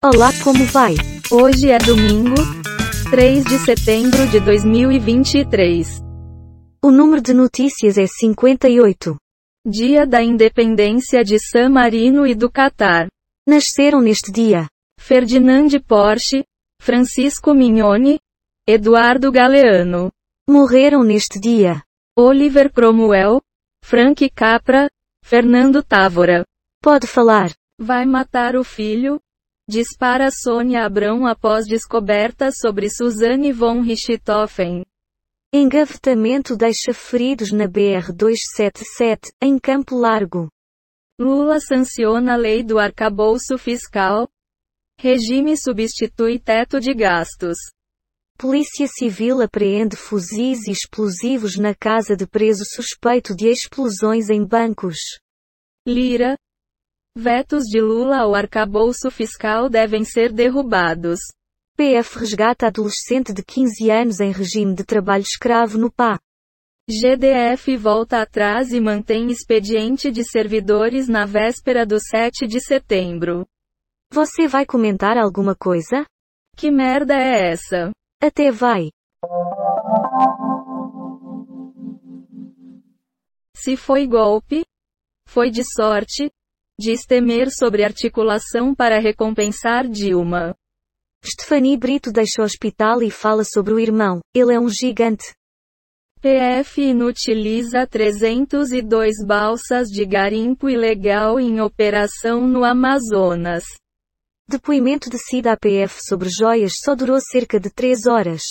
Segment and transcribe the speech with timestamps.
[0.00, 0.94] Olá, como vai?
[1.28, 2.36] Hoje é domingo,
[3.10, 6.00] 3 de setembro de 2023.
[6.80, 9.16] O número de notícias é 58.
[9.66, 13.08] Dia da Independência de San Marino e do Catar.
[13.44, 14.68] Nasceram neste dia
[15.00, 16.44] Ferdinand Porsche,
[16.80, 18.20] Francisco Mignoni,
[18.68, 20.12] Eduardo Galeano.
[20.48, 21.82] Morreram neste dia
[22.16, 23.42] Oliver Cromwell,
[23.82, 24.88] Frank Capra,
[25.24, 26.44] Fernando Távora.
[26.80, 27.50] Pode falar.
[27.80, 29.20] Vai matar o filho?
[29.70, 34.82] Dispara Sônia Abrão após descoberta sobre Suzanne von Richthofen.
[35.52, 40.48] Engavetamento deixa feridos na BR-277, em Campo Largo.
[41.20, 44.26] Lula sanciona a lei do arcabouço fiscal.
[44.98, 47.58] Regime substitui teto de gastos.
[48.38, 54.96] Polícia Civil apreende fuzis e explosivos na casa de preso suspeito de explosões em bancos.
[55.86, 56.38] Lira.
[57.20, 61.18] Vetos de Lula ao arcabouço fiscal devem ser derrubados.
[61.76, 66.16] PF resgata adolescente de 15 anos em regime de trabalho escravo no PA.
[66.88, 73.44] GDF volta atrás e mantém expediente de servidores na véspera do 7 de setembro.
[74.12, 76.06] Você vai comentar alguma coisa?
[76.56, 77.90] Que merda é essa?
[78.22, 78.92] Até vai.
[83.56, 84.64] Se foi golpe,
[85.26, 86.30] foi de sorte,
[86.78, 90.54] diz temer sobre articulação para recompensar Dilma.
[91.24, 94.20] Stefani Brito deixa o hospital e fala sobre o irmão.
[94.34, 95.34] Ele é um gigante.
[96.20, 103.64] PF inutiliza 302 balsas de garimpo ilegal em operação no Amazonas.
[104.48, 108.42] Depoimento de Cida APF sobre joias só durou cerca de 3 horas.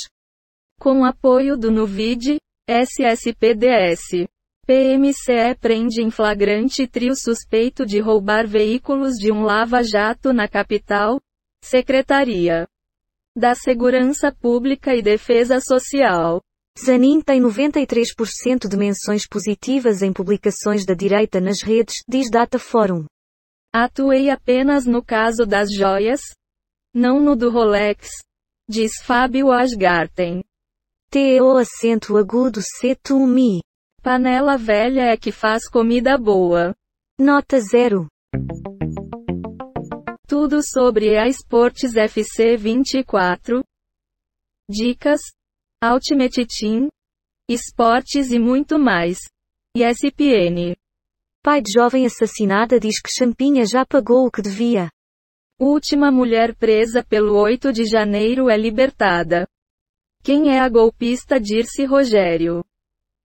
[0.80, 2.38] Com apoio do Nuvid,
[2.70, 4.28] SSPDS.
[4.68, 11.22] PMCE prende em flagrante trio suspeito de roubar veículos de um lava-jato na capital,
[11.64, 12.68] Secretaria
[13.34, 16.42] da Segurança Pública e Defesa Social.
[16.78, 23.06] Zanin tem 93% de menções positivas em publicações da direita nas redes, diz Data Forum.
[23.74, 26.20] Atuei apenas no caso das joias?
[26.94, 28.10] Não no do Rolex,
[28.68, 30.44] diz Fábio Asgarten.
[31.10, 33.62] TEO acento agudo C tu mi.
[34.08, 36.74] Panela velha é que faz comida boa.
[37.20, 38.08] Nota 0.
[40.26, 43.62] Tudo sobre a Esportes FC 24.
[44.72, 45.20] Dicas,
[45.84, 46.88] Ultimate Team,
[47.50, 49.18] esportes e muito mais.
[49.76, 50.74] ESPN.
[51.44, 54.90] Pai de jovem assassinada diz que Champinha já pagou o que devia.
[55.60, 59.46] Última mulher presa pelo 8 de janeiro é libertada.
[60.24, 62.64] Quem é a golpista Dirce Rogério?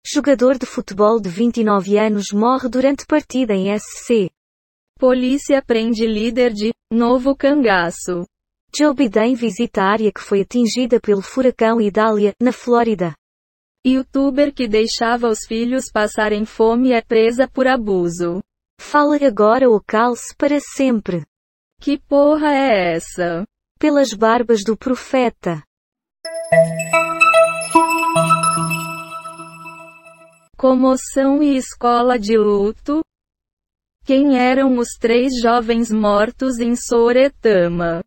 [0.05, 4.29] Jogador de futebol de 29 anos morre durante partida em SC.
[4.99, 8.27] Polícia prende líder de Novo Cangaço.
[8.77, 13.15] Joe Biden visita a área que foi atingida pelo furacão Idália, na Flórida.
[13.87, 18.43] Youtuber que deixava os filhos passarem fome é presa por abuso.
[18.81, 21.25] Fala agora ou calce para sempre.
[21.81, 23.45] Que porra é essa?
[23.79, 25.63] Pelas barbas do profeta.
[30.62, 33.03] Comoção e escola de luto?
[34.05, 38.00] Quem eram os três jovens mortos em Soretama?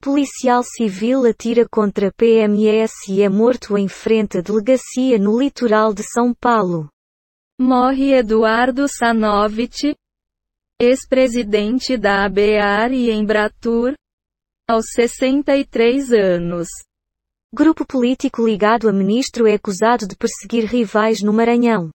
[0.00, 6.04] Policial civil atira contra PMS e é morto em frente à delegacia no litoral de
[6.04, 6.88] São Paulo.
[7.58, 9.92] Morre Eduardo Sanovich,
[10.80, 13.94] ex-presidente da ABAR e Embratur,
[14.68, 16.68] aos 63 anos.
[17.52, 21.90] Grupo político ligado a ministro é acusado de perseguir rivais no Maranhão.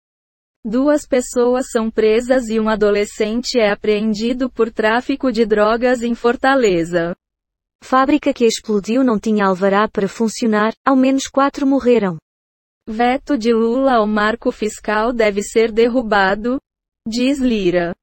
[0.66, 7.16] Duas pessoas são presas e um adolescente é apreendido por tráfico de drogas em Fortaleza.
[7.84, 12.18] Fábrica que explodiu não tinha alvará para funcionar, ao menos quatro morreram.
[12.90, 16.60] Veto de Lula ao marco fiscal deve ser derrubado,
[17.08, 17.94] diz Lira.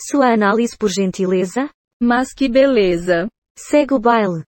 [0.00, 1.70] Sua análise por gentileza?
[2.02, 3.28] Mas que beleza.
[3.56, 4.42] Segue o baile.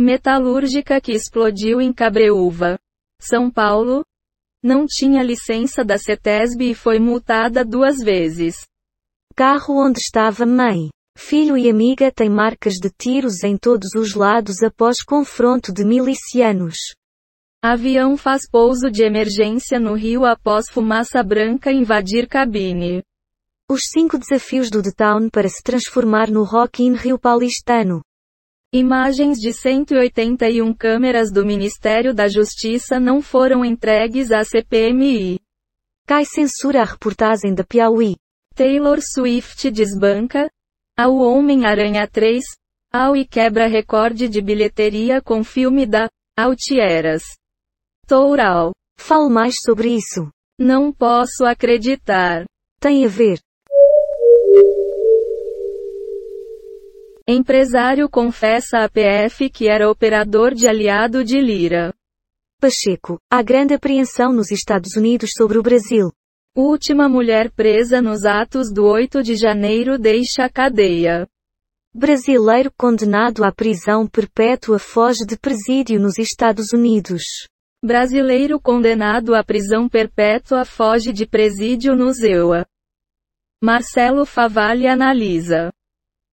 [0.00, 2.78] Metalúrgica que explodiu em Cabreúva.
[3.20, 4.02] São Paulo,
[4.62, 8.66] não tinha licença da CETESB e foi multada duas vezes.
[9.36, 10.88] Carro onde estava mãe,
[11.18, 16.78] filho e amiga tem marcas de tiros em todos os lados após confronto de milicianos.
[17.62, 23.02] Avião faz pouso de emergência no Rio após fumaça branca invadir cabine.
[23.70, 28.00] Os cinco desafios do The Town para se transformar no Rock in Rio paulistano.
[28.72, 35.40] Imagens de 181 câmeras do Ministério da Justiça não foram entregues à CPMI.
[36.06, 38.14] Cai censura a reportagem da Piauí.
[38.54, 40.48] Taylor Swift desbanca.
[40.96, 42.44] Ao Homem-Aranha 3.
[42.92, 46.08] Ao e quebra recorde de bilheteria com filme da
[46.38, 47.24] Altieras.
[48.06, 48.70] Toural.
[49.00, 50.30] Fale mais sobre isso.
[50.56, 52.44] Não posso acreditar.
[52.78, 53.40] Tem a ver.
[57.32, 61.94] Empresário confessa à PF que era operador de aliado de Lira.
[62.60, 66.10] Pacheco, há grande apreensão nos Estados Unidos sobre o Brasil.
[66.56, 71.24] Última mulher presa nos atos do 8 de janeiro deixa a cadeia.
[71.94, 77.22] Brasileiro condenado à prisão perpétua foge de presídio nos Estados Unidos.
[77.80, 82.66] Brasileiro condenado à prisão perpétua foge de presídio no ZEUA.
[83.62, 85.70] Marcelo Favalli analisa.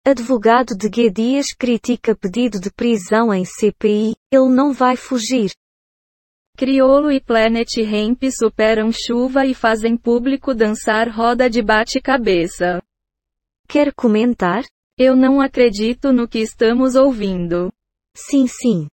[0.07, 5.50] Advogado de Guedias critica pedido de prisão em CPI, ele não vai fugir.
[6.56, 12.84] Criolo e Planet Hemp superam chuva e fazem público dançar roda de bate-cabeça.
[13.68, 14.63] Quer comentar?
[14.96, 17.74] Eu não acredito no que estamos ouvindo.
[18.16, 18.88] Sim, sim.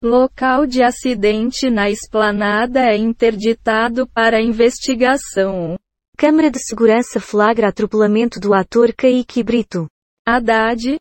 [0.00, 5.76] Local de acidente na esplanada é interditado para investigação.
[6.20, 9.86] Câmara de Segurança flagra atropelamento do ator Kaique Brito.
[10.26, 10.98] Haddad,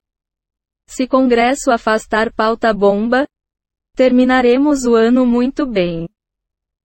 [0.87, 3.25] se Congresso afastar pauta bomba,
[3.95, 6.07] terminaremos o ano muito bem.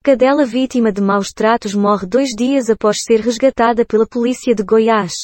[0.04, 5.14] Cadela vítima de maus tratos morre dois dias após ser resgatada pela polícia de Goiás.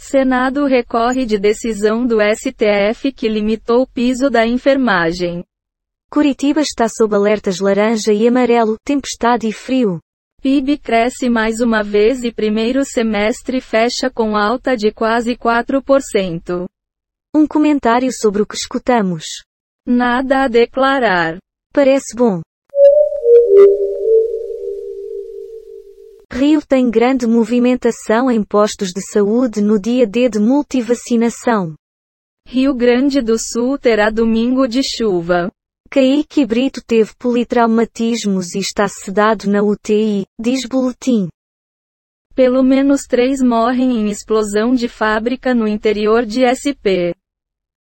[0.00, 5.44] Senado recorre de decisão do STF que limitou o piso da enfermagem.
[6.08, 9.98] Curitiba está sob alertas laranja e amarelo, tempestade e frio.
[10.42, 16.66] PIB cresce mais uma vez e primeiro semestre fecha com alta de quase 4%.
[17.36, 19.24] Um comentário sobre o que escutamos.
[19.86, 21.36] Nada a declarar.
[21.74, 22.40] Parece bom.
[26.32, 31.74] Rio tem grande movimentação em postos de saúde no dia D de multivacinação.
[32.48, 35.50] Rio Grande do Sul terá domingo de chuva.
[35.92, 41.28] Kaique Brito teve politraumatismos e está sedado na UTI, diz boletim.
[42.32, 47.10] Pelo menos três morrem em explosão de fábrica no interior de SP.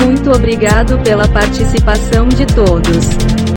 [0.03, 3.34] Muito obrigado pela participação de todos.